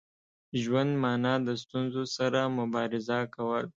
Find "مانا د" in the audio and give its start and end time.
1.03-1.49